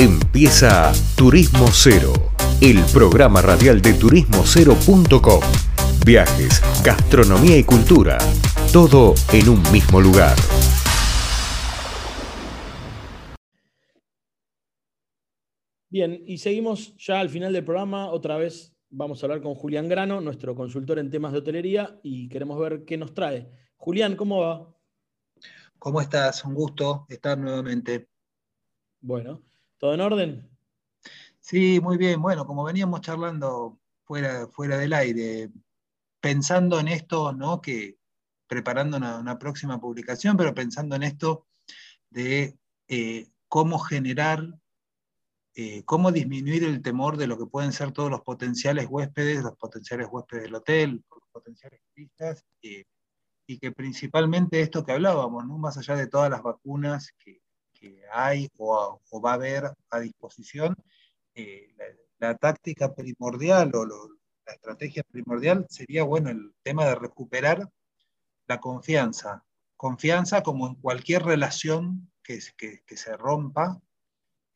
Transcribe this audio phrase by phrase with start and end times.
[0.00, 2.12] Empieza Turismo Cero,
[2.60, 5.40] el programa radial de turismocero.com.
[6.06, 8.16] Viajes, gastronomía y cultura,
[8.72, 10.36] todo en un mismo lugar.
[15.90, 18.08] Bien, y seguimos ya al final del programa.
[18.12, 22.28] Otra vez vamos a hablar con Julián Grano, nuestro consultor en temas de hotelería, y
[22.28, 23.50] queremos ver qué nos trae.
[23.76, 24.72] Julián, ¿cómo va?
[25.76, 26.44] ¿Cómo estás?
[26.44, 28.10] Un gusto estar nuevamente.
[29.00, 29.42] Bueno,
[29.78, 30.50] ¿todo en orden?
[31.40, 32.20] Sí, muy bien.
[32.20, 35.50] Bueno, como veníamos charlando fuera, fuera del aire,
[36.20, 37.60] pensando en esto, ¿no?
[37.60, 37.96] Que
[38.46, 41.46] preparando una, próxima publicación, pero pensando en esto
[42.10, 44.58] de eh, cómo generar
[45.60, 49.56] eh, cómo disminuir el temor de lo que pueden ser todos los potenciales huéspedes, los
[49.56, 52.84] potenciales huéspedes del hotel, los potenciales turistas, eh,
[53.44, 55.58] y que principalmente esto que hablábamos, ¿no?
[55.58, 57.40] más allá de todas las vacunas que,
[58.12, 60.74] hay o, va a haber a disposición,
[61.34, 61.74] eh,
[62.18, 67.68] la, táctica primordial o la estrategia primordial sería bueno, el tema de recuperar
[68.46, 69.44] la confianza.
[69.76, 73.80] Confianza como en cualquier relación que, que se rompa,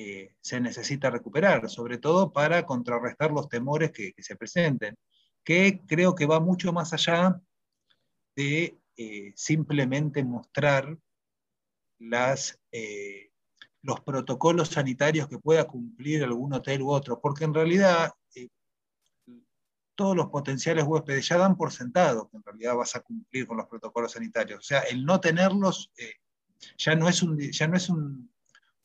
[0.00, 4.94] eh, se necesita recuperar, sobre todo para contrarrestar los temores que, se presenten,
[5.42, 7.40] que creo que va mucho más allá
[8.36, 10.96] de eh, simplemente mostrar
[11.98, 13.30] las, eh,
[13.82, 18.12] los protocolos sanitarios que pueda cumplir algún hotel u otro, porque en realidad
[19.98, 23.56] todos los potenciales huéspedes ya dan por sentado que en realidad vas a cumplir con
[23.56, 24.60] los protocolos sanitarios.
[24.60, 25.90] O sea, el no tenerlos
[26.76, 28.30] ya no es un, ya no es un,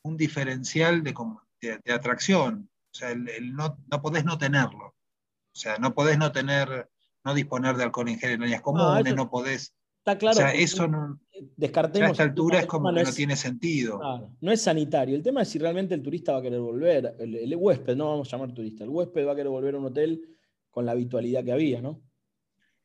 [0.02, 1.14] un diferencial de,
[1.62, 2.68] de, atracción.
[2.92, 4.88] O sea, el, no, no, podés no tenerlo.
[4.88, 6.90] O sea, no podés no tener,
[7.24, 9.74] no disponer de alcohol en gel en áreas comunes, no, podés.
[10.00, 10.36] Está claro.
[10.36, 11.20] O sea, eso no.
[11.56, 12.10] Descartemos.
[12.10, 14.00] a esta altura es como que no, tiene sentido.
[14.40, 15.16] no es sanitario.
[15.16, 17.16] El tema es si realmente el turista va a querer volver.
[17.20, 18.84] El, huésped, no vamos a llamar turista.
[18.84, 20.22] El huésped va a querer volver a un hotel
[20.70, 22.02] con la habitualidad que había, ¿no?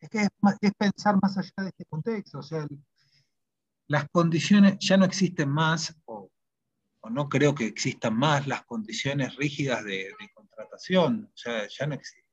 [0.01, 0.29] Es que es,
[0.61, 2.39] es pensar más allá de este contexto.
[2.39, 2.67] O sea,
[3.89, 6.31] las condiciones ya no existen más, o
[7.01, 11.31] o no creo que existan más las condiciones rígidas de, contratación.
[11.33, 12.28] O sea, ya no existe.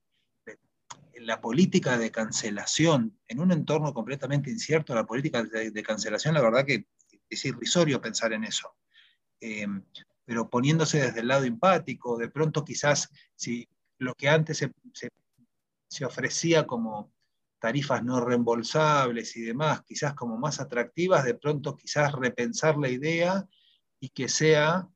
[1.21, 6.65] La política de cancelación, en un entorno completamente incierto, la política de, cancelación, la verdad
[6.65, 6.87] que
[7.29, 8.75] es irrisorio pensar en eso.
[9.39, 9.67] Eh,
[10.25, 13.67] pero poniéndose desde el lado empático, de pronto quizás si
[13.97, 14.71] lo que antes se,
[15.87, 17.13] se ofrecía como
[17.59, 23.47] tarifas no reembolsables y demás, quizás como más atractivas, de pronto quizás repensar la idea
[23.99, 24.87] y que sea,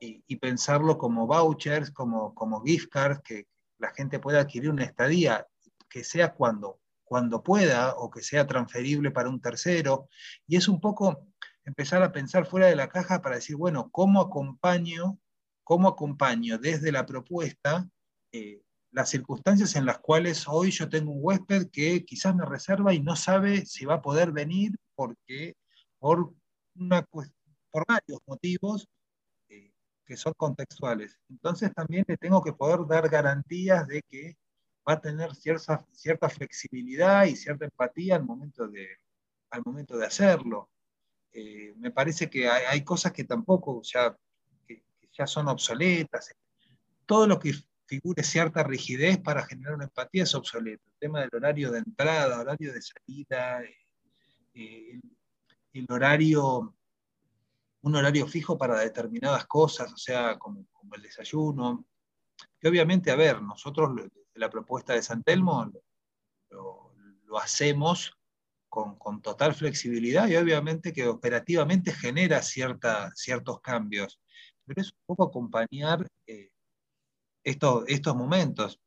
[0.00, 3.46] y, pensarlo como vouchers, como, como gift cards, que
[3.78, 5.46] la gente pueda adquirir una estadía,
[5.88, 10.08] que sea cuando, cuando pueda o que sea transferible para un tercero.
[10.46, 11.28] Y es un poco
[11.64, 15.18] empezar a pensar fuera de la caja para decir, bueno, ¿cómo acompaño,
[15.64, 17.88] cómo acompaño desde la propuesta
[18.32, 22.94] eh, las circunstancias en las cuales hoy yo tengo un huésped que quizás me reserva
[22.94, 25.54] y no sabe si va a poder venir porque
[25.98, 26.32] por
[26.74, 28.88] una por varios motivos
[29.48, 29.72] eh,
[30.06, 31.18] que son contextuales.
[31.28, 34.36] Entonces también le tengo que poder dar garantías de que
[34.88, 38.88] va a tener cierta, cierta flexibilidad y cierta empatía al momento de,
[39.50, 40.70] al momento de hacerlo.
[41.32, 44.16] Eh, me parece que hay, cosas que tampoco ya,
[45.12, 46.34] ya son obsoletas.
[47.06, 47.52] Todo lo que
[47.86, 50.84] figure cierta rigidez para generar una empatía es obsoleto.
[50.86, 53.62] El tema del horario de entrada, horario de salida,
[54.54, 55.00] eh,
[55.72, 56.74] el horario
[57.82, 61.86] un horario fijo para determinadas cosas, o sea, como, el desayuno.
[62.58, 63.90] Que obviamente, a ver, nosotros
[64.38, 65.70] la propuesta de San Telmo
[66.50, 68.16] lo, hacemos
[68.68, 74.18] con, total flexibilidad y obviamente que operativamente genera cierta, ciertos cambios.
[74.64, 76.50] Pero es un poco acompañar eh,
[77.44, 78.80] estos, estos momentos.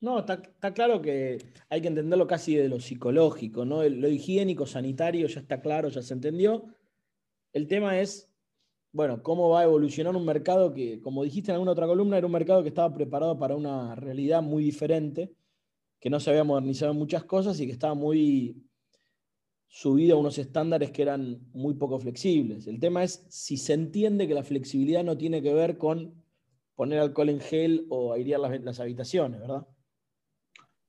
[0.00, 0.42] No, está,
[0.74, 1.38] claro que
[1.68, 3.84] hay que entenderlo casi de lo psicológico, ¿no?
[3.88, 6.66] Lo higiénico, sanitario, ya está claro, ya se entendió.
[7.52, 8.31] El tema es,
[8.92, 12.26] bueno, cómo va a evolucionar un mercado que, como dijiste en alguna otra columna, era
[12.26, 15.32] un mercado que estaba preparado para una realidad muy diferente,
[15.98, 18.62] que no se había modernizado en muchas cosas y que estaba muy
[19.66, 22.66] subido a unos estándares que eran muy poco flexibles.
[22.66, 26.22] El tema es si se entiende que la flexibilidad no tiene que ver con
[26.74, 29.66] poner alcohol en gel o airear las, habitaciones, ¿verdad?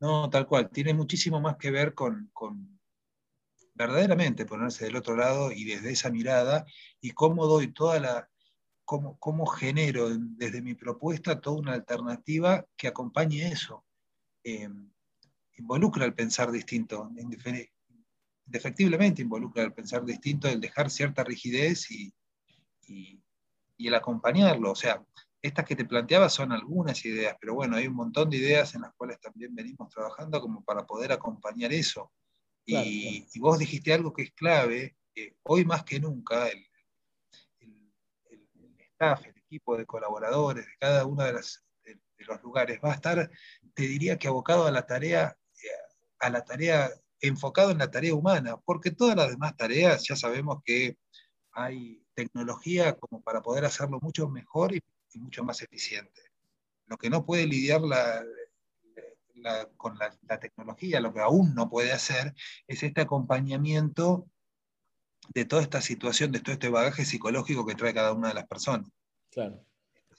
[0.01, 0.69] No, tal cual.
[0.69, 2.29] Tiene muchísimo más que ver con
[3.73, 6.65] verdaderamente ponerse del otro lado y desde esa mirada
[7.01, 8.29] y cómo doy toda la,
[8.85, 13.83] cómo, cómo genero desde mi propuesta toda una alternativa que acompañe eso.
[14.43, 14.69] Eh,
[15.55, 17.09] involucra el pensar distinto,
[18.45, 22.13] indefectiblemente involucra el pensar distinto, el dejar cierta rigidez y,
[23.77, 24.71] y el acompañarlo.
[24.71, 25.03] O sea,
[25.41, 28.81] estas que te planteaba son algunas ideas, pero bueno, hay un montón de ideas en
[28.81, 32.11] las cuales también venimos trabajando como para poder acompañar eso.
[32.65, 34.95] Y, vos dijiste algo que es clave,
[35.43, 36.65] hoy más que nunca el,
[38.93, 43.29] staff, el equipo de colaboradores de cada uno de, de, los lugares va a estar,
[43.73, 45.37] te diría que abocado a la tarea,
[46.19, 46.89] a la tarea,
[47.19, 50.97] enfocado en la tarea humana, porque todas las demás tareas ya sabemos que
[51.51, 54.81] hay tecnología como para poder hacerlo mucho mejor y,
[55.15, 56.21] mucho más eficiente.
[56.87, 57.81] Lo que no puede lidiar
[59.77, 62.33] con la, tecnología, lo que aún no puede hacer,
[62.67, 64.27] es este acompañamiento
[65.29, 68.47] de toda esta situación, de todo este bagaje psicológico que trae cada una de las
[68.47, 68.89] personas.
[69.31, 69.65] Claro.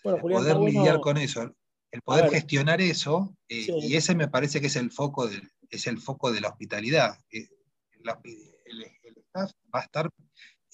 [0.02, 1.54] Bueno, poder lidiar con eso,
[1.90, 5.40] el poder gestionar eso, eh, y ese me parece que es el foco de,
[5.70, 7.18] es el foco de la hospitalidad.
[7.30, 7.48] Eh,
[7.92, 10.10] el, el, staff va a estar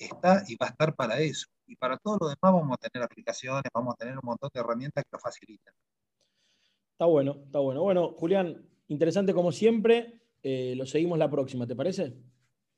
[0.00, 1.46] está y va a estar para eso.
[1.66, 4.60] Y para todo lo demás vamos a tener aplicaciones, vamos a tener un montón de
[4.60, 5.72] herramientas que lo faciliten.
[7.00, 7.82] Está bueno, está bueno.
[7.82, 10.20] Bueno, Julián, interesante como siempre.
[10.42, 12.12] Eh, lo seguimos la próxima, ¿te parece?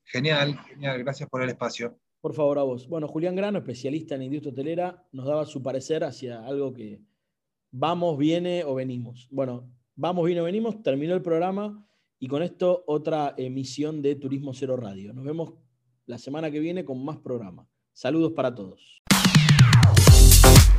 [0.04, 1.00] Genial, genial.
[1.00, 1.98] Gracias por el espacio.
[2.20, 2.86] Por favor, a vos.
[2.86, 7.00] Bueno, Julián Grano, especialista en industria hotelera, nos daba su parecer hacia algo que
[7.72, 9.26] vamos, viene o venimos.
[9.32, 11.84] Bueno, vamos, viene o venimos, terminó el programa
[12.20, 15.12] y con esto otra emisión de Turismo Cero Radio.
[15.12, 15.54] Nos vemos
[16.06, 17.66] la semana que viene con más programa.
[17.92, 19.02] Saludos para todos.